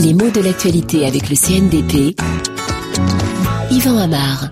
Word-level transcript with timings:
Les 0.00 0.14
mots 0.14 0.30
de 0.30 0.40
l'actualité 0.40 1.06
avec 1.06 1.30
le 1.30 1.36
CNDP. 1.36 2.20
Yvan 3.70 3.98
Amar. 3.98 4.50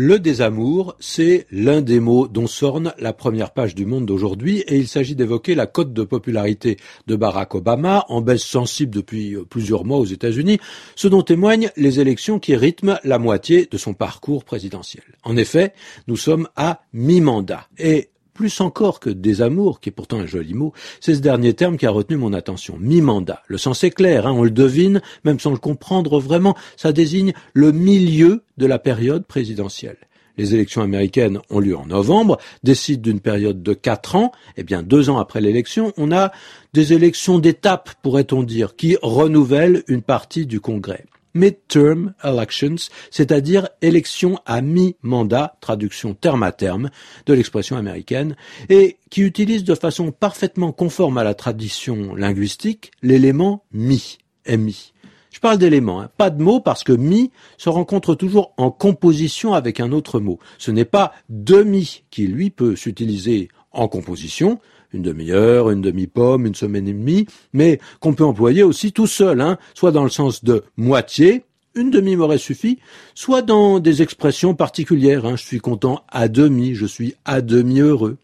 Le 0.00 0.20
désamour, 0.20 0.94
c'est 1.00 1.46
l'un 1.50 1.82
des 1.82 1.98
mots 1.98 2.28
dont 2.28 2.46
s'orne 2.46 2.94
la 3.00 3.12
première 3.12 3.52
page 3.52 3.74
du 3.74 3.84
Monde 3.84 4.06
d'aujourd'hui 4.06 4.60
et 4.68 4.76
il 4.76 4.86
s'agit 4.86 5.16
d'évoquer 5.16 5.56
la 5.56 5.66
cote 5.66 5.92
de 5.92 6.04
popularité 6.04 6.76
de 7.08 7.16
Barack 7.16 7.56
Obama 7.56 8.04
en 8.08 8.20
baisse 8.20 8.44
sensible 8.44 8.94
depuis 8.94 9.36
plusieurs 9.50 9.84
mois 9.84 9.98
aux 9.98 10.04
États-Unis, 10.04 10.60
ce 10.94 11.08
dont 11.08 11.22
témoignent 11.22 11.70
les 11.76 11.98
élections 11.98 12.38
qui 12.38 12.54
rythment 12.54 13.00
la 13.02 13.18
moitié 13.18 13.66
de 13.68 13.76
son 13.76 13.92
parcours 13.92 14.44
présidentiel. 14.44 15.02
En 15.24 15.36
effet, 15.36 15.72
nous 16.06 16.16
sommes 16.16 16.48
à 16.54 16.82
mi-mandat 16.92 17.66
et 17.76 18.10
plus 18.38 18.60
encore 18.60 19.00
que 19.00 19.10
désamour, 19.10 19.80
qui 19.80 19.88
est 19.88 19.92
pourtant 19.92 20.20
un 20.20 20.26
joli 20.26 20.54
mot, 20.54 20.72
c'est 21.00 21.16
ce 21.16 21.18
dernier 21.18 21.54
terme 21.54 21.76
qui 21.76 21.86
a 21.86 21.90
retenu 21.90 22.16
mon 22.16 22.32
attention. 22.32 22.76
Mi-mandat. 22.78 23.42
Le 23.48 23.58
sens 23.58 23.82
est 23.82 23.90
clair, 23.90 24.28
hein, 24.28 24.32
on 24.32 24.44
le 24.44 24.52
devine, 24.52 25.02
même 25.24 25.40
sans 25.40 25.50
le 25.50 25.56
comprendre 25.56 26.20
vraiment, 26.20 26.54
ça 26.76 26.92
désigne 26.92 27.32
le 27.52 27.72
milieu 27.72 28.44
de 28.56 28.66
la 28.66 28.78
période 28.78 29.26
présidentielle. 29.26 29.96
Les 30.36 30.54
élections 30.54 30.82
américaines 30.82 31.40
ont 31.50 31.58
lieu 31.58 31.76
en 31.76 31.86
novembre, 31.86 32.38
décident 32.62 33.02
d'une 33.02 33.18
période 33.18 33.60
de 33.60 33.74
quatre 33.74 34.14
ans, 34.14 34.30
et 34.50 34.60
eh 34.60 34.62
bien 34.62 34.84
deux 34.84 35.10
ans 35.10 35.18
après 35.18 35.40
l'élection, 35.40 35.92
on 35.96 36.12
a 36.12 36.30
des 36.74 36.92
élections 36.92 37.40
d'étape, 37.40 37.90
pourrait-on 38.02 38.44
dire, 38.44 38.76
qui 38.76 38.96
renouvellent 39.02 39.82
une 39.88 40.02
partie 40.02 40.46
du 40.46 40.60
Congrès 40.60 41.06
midterm 41.34 42.14
elections, 42.24 42.90
c'est-à-dire 43.10 43.68
élections 43.82 44.38
à 44.46 44.60
mi-mandat, 44.60 45.56
traduction 45.60 46.14
terme 46.14 46.42
à 46.42 46.52
terme 46.52 46.90
de 47.26 47.34
l'expression 47.34 47.76
américaine, 47.76 48.36
et 48.68 48.96
qui 49.10 49.22
utilise 49.22 49.64
de 49.64 49.74
façon 49.74 50.12
parfaitement 50.12 50.72
conforme 50.72 51.18
à 51.18 51.24
la 51.24 51.34
tradition 51.34 52.14
linguistique 52.14 52.92
l'élément 53.02 53.64
mi, 53.72 54.18
mi. 54.48 54.92
Je 55.30 55.40
parle 55.40 55.58
d'éléments, 55.58 56.00
hein. 56.00 56.10
pas 56.16 56.30
de 56.30 56.42
mots 56.42 56.58
parce 56.58 56.82
que 56.82 56.92
mi 56.92 57.30
se 57.58 57.68
rencontre 57.68 58.14
toujours 58.14 58.54
en 58.56 58.70
composition 58.70 59.54
avec 59.54 59.78
un 59.78 59.92
autre 59.92 60.20
mot. 60.20 60.38
Ce 60.58 60.70
n'est 60.70 60.84
pas 60.84 61.12
demi 61.28 62.02
qui 62.10 62.26
lui 62.26 62.50
peut 62.50 62.74
s'utiliser 62.74 63.48
en 63.72 63.88
composition, 63.88 64.58
une 64.92 65.02
demi-heure, 65.02 65.70
une 65.70 65.82
demi-pomme, 65.82 66.46
une 66.46 66.54
semaine 66.54 66.88
et 66.88 66.92
demie, 66.92 67.26
mais 67.52 67.78
qu'on 68.00 68.14
peut 68.14 68.24
employer 68.24 68.62
aussi 68.62 68.92
tout 68.92 69.06
seul, 69.06 69.40
hein, 69.40 69.58
soit 69.74 69.92
dans 69.92 70.04
le 70.04 70.10
sens 70.10 70.44
de 70.44 70.64
moitié, 70.76 71.44
une 71.74 71.90
demi 71.90 72.16
m'aurait 72.16 72.38
suffi, 72.38 72.78
soit 73.14 73.42
dans 73.42 73.78
des 73.78 74.02
expressions 74.02 74.54
particulières, 74.54 75.26
hein, 75.26 75.36
je 75.36 75.44
suis 75.44 75.60
content 75.60 76.02
à 76.08 76.28
demi, 76.28 76.74
je 76.74 76.86
suis 76.86 77.14
à 77.24 77.40
demi 77.40 77.80
heureux. 77.80 78.16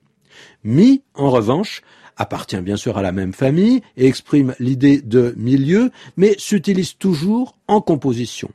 Mi, 0.64 1.02
en 1.14 1.30
revanche, 1.30 1.82
appartient 2.16 2.60
bien 2.60 2.76
sûr 2.76 2.96
à 2.96 3.02
la 3.02 3.12
même 3.12 3.32
famille 3.32 3.82
et 3.96 4.06
exprime 4.06 4.54
l'idée 4.58 5.00
de 5.00 5.34
milieu, 5.36 5.90
mais 6.16 6.34
s'utilise 6.38 6.96
toujours 6.96 7.56
en 7.68 7.80
composition, 7.80 8.50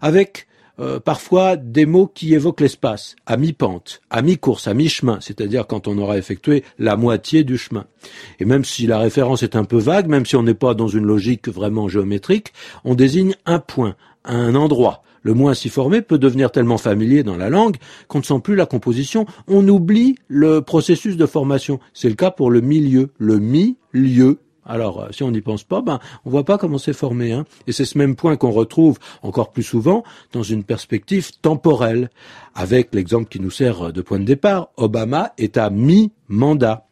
avec 0.00 0.46
euh, 0.80 0.98
parfois 0.98 1.56
des 1.56 1.84
mots 1.84 2.06
qui 2.06 2.34
évoquent 2.34 2.62
l'espace, 2.62 3.16
à 3.26 3.36
mi-pente, 3.36 4.00
à 4.08 4.22
mi-course, 4.22 4.66
à 4.66 4.74
mi-chemin, 4.74 5.18
c'est-à-dire 5.20 5.66
quand 5.66 5.88
on 5.88 5.98
aura 5.98 6.16
effectué 6.16 6.64
la 6.78 6.96
moitié 6.96 7.44
du 7.44 7.58
chemin. 7.58 7.84
Et 8.38 8.44
même 8.46 8.64
si 8.64 8.86
la 8.86 8.98
référence 8.98 9.42
est 9.42 9.56
un 9.56 9.64
peu 9.64 9.78
vague, 9.78 10.08
même 10.08 10.24
si 10.24 10.36
on 10.36 10.42
n'est 10.42 10.54
pas 10.54 10.74
dans 10.74 10.88
une 10.88 11.04
logique 11.04 11.48
vraiment 11.48 11.88
géométrique, 11.88 12.52
on 12.84 12.94
désigne 12.94 13.34
un 13.44 13.58
point, 13.58 13.94
un 14.24 14.54
endroit. 14.54 15.02
Le 15.22 15.34
mot 15.34 15.48
ainsi 15.48 15.68
formé 15.68 16.00
peut 16.00 16.18
devenir 16.18 16.50
tellement 16.50 16.78
familier 16.78 17.22
dans 17.22 17.36
la 17.36 17.50
langue 17.50 17.76
qu'on 18.08 18.20
ne 18.20 18.24
sent 18.24 18.40
plus 18.42 18.56
la 18.56 18.64
composition, 18.64 19.26
on 19.48 19.68
oublie 19.68 20.16
le 20.28 20.62
processus 20.62 21.18
de 21.18 21.26
formation. 21.26 21.78
C'est 21.92 22.08
le 22.08 22.14
cas 22.14 22.30
pour 22.30 22.50
le 22.50 22.62
milieu, 22.62 23.10
le 23.18 23.38
mi-lieu 23.38 24.38
alors, 24.70 25.02
euh, 25.02 25.08
si 25.10 25.24
on 25.24 25.32
n'y 25.32 25.40
pense 25.40 25.64
pas, 25.64 25.82
ben, 25.82 25.98
on 26.24 26.30
voit 26.30 26.44
pas 26.44 26.56
comment 26.56 26.78
c'est 26.78 26.92
formé. 26.92 27.32
Hein. 27.32 27.44
Et 27.66 27.72
c'est 27.72 27.84
ce 27.84 27.98
même 27.98 28.14
point 28.14 28.36
qu'on 28.36 28.52
retrouve 28.52 28.98
encore 29.22 29.50
plus 29.50 29.64
souvent 29.64 30.04
dans 30.32 30.44
une 30.44 30.62
perspective 30.62 31.32
temporelle. 31.42 32.08
Avec 32.54 32.94
l'exemple 32.94 33.28
qui 33.28 33.40
nous 33.40 33.50
sert 33.50 33.92
de 33.92 34.00
point 34.00 34.20
de 34.20 34.24
départ, 34.24 34.68
Obama 34.76 35.32
est 35.38 35.58
à 35.58 35.70
mi-mandat. 35.70 36.86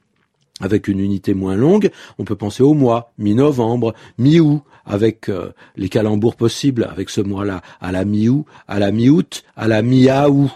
Avec 0.60 0.88
une 0.88 0.98
unité 0.98 1.34
moins 1.34 1.54
longue, 1.54 1.90
on 2.18 2.24
peut 2.24 2.34
penser 2.34 2.64
au 2.64 2.74
mois, 2.74 3.12
mi-novembre, 3.16 3.94
mi-août, 4.18 4.62
avec 4.84 5.28
euh, 5.28 5.52
les 5.76 5.88
calembours 5.88 6.34
possibles, 6.34 6.88
avec 6.90 7.10
ce 7.10 7.20
mois-là, 7.20 7.62
à 7.80 7.92
la 7.92 8.04
mi-août, 8.04 8.44
à 8.66 8.80
la 8.80 8.90
mi-août, 8.90 9.44
à 9.56 9.68
la 9.68 9.82
mi-août. 9.82 10.50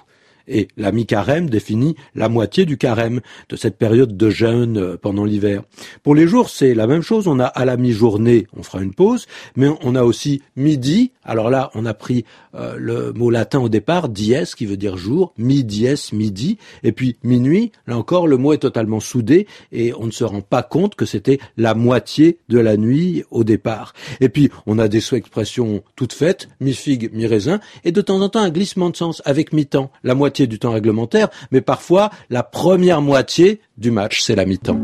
Et 0.49 0.69
la 0.77 0.93
mi-carême 0.93 1.49
définit 1.49 1.97
la 2.15 2.29
moitié 2.29 2.65
du 2.65 2.77
carême 2.77 3.21
de 3.49 3.57
cette 3.57 3.77
période 3.77 4.17
de 4.17 4.31
jeûne 4.31 4.79
euh, 4.79 4.97
pendant 4.97 5.25
l'hiver. 5.25 5.63
Pour 6.03 6.15
les 6.15 6.27
jours, 6.27 6.49
c'est 6.49 6.75
la 6.75 6.87
même 6.87 7.03
chose. 7.03 7.29
On 7.29 7.41
a 7.41 7.47
à 7.47 7.65
la 7.65 7.77
mi-journée, 7.77 8.47
on 8.57 8.63
fera 8.63 8.83
une 8.83 8.95
pause, 8.95 9.27
mais 9.57 9.69
on 9.83 9.95
a 9.95 10.03
aussi 10.03 10.43
midi. 10.57 11.13
Alors 11.25 11.51
là, 11.51 11.71
on 11.75 11.87
a 11.87 11.95
pris 11.95 12.25
euh, 12.55 12.77
le 12.79 13.13
mot 13.13 13.31
latin 13.31 13.61
au 13.61 13.69
départ, 13.69 14.09
dies, 14.09 14.35
qui 14.57 14.67
veut 14.67 14.77
dire 14.77 14.97
jour, 14.97 15.33
mi 15.39 15.65
dies, 15.65 16.11
midi, 16.13 16.59
et 16.83 16.93
puis 16.93 17.17
minuit. 17.23 17.73
Là 17.87 17.97
encore, 17.97 18.27
le 18.27 18.37
mot 18.37 18.53
est 18.53 18.59
totalement 18.59 19.01
soudé 19.01 19.47
et 19.71 19.93
on 19.95 20.07
ne 20.07 20.11
se 20.11 20.25
rend 20.25 20.41
pas 20.41 20.63
compte 20.63 20.95
que 20.95 21.07
c'était 21.07 21.39
la 21.57 21.75
moitié 21.75 22.39
de 22.49 22.59
la 22.59 22.77
nuit 22.77 23.25
au 23.31 23.45
départ. 23.45 23.95
Et 24.21 24.29
puis, 24.29 24.51
on 24.67 24.79
a 24.79 24.89
des 24.89 25.01
sous-expressions 25.01 25.83
toutes 25.97 26.13
faites, 26.13 26.49
mi-figue, 26.61 27.11
mi-raisin, 27.13 27.61
et 27.85 27.93
de 27.93 28.01
temps 28.01 28.21
en 28.21 28.29
temps 28.29 28.41
un 28.41 28.51
glissement 28.51 28.91
de 28.91 28.97
sens 28.97 29.23
avec 29.25 29.53
mi-temps. 29.53 29.91
La 30.03 30.15
moitié 30.33 30.47
du 30.47 30.59
temps 30.59 30.73
réglementaire, 30.73 31.29
mais 31.51 31.61
parfois 31.61 32.11
la 32.31 32.43
première 32.43 33.03
moitié 33.03 33.61
du 33.77 33.91
match, 33.91 34.23
c'est 34.23 34.35
la 34.35 34.47
mi-temps. 34.47 34.81